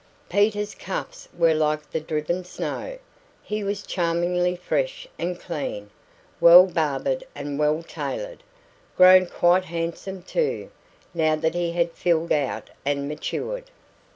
Peter's 0.29 0.73
cuffs 0.73 1.29
were 1.37 1.53
like 1.53 1.91
the 1.91 1.99
driven 1.99 2.43
snow; 2.43 2.97
he 3.43 3.63
was 3.63 3.83
charmingly 3.85 4.55
fresh 4.55 5.07
and 5.19 5.39
clean, 5.39 5.91
well 6.39 6.65
barbered 6.65 7.23
and 7.35 7.59
well 7.59 7.83
tailored; 7.83 8.41
grown 8.97 9.27
quite 9.27 9.65
handsome, 9.65 10.23
too, 10.23 10.71
now 11.13 11.35
that 11.35 11.53
he 11.53 11.73
had 11.73 11.91
filled 11.91 12.31
out 12.31 12.71
and 12.83 13.07
matured. 13.07 13.65